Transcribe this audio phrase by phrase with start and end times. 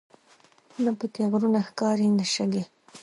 [0.83, 2.63] نه په کې غرونه ښکاري نه شګې.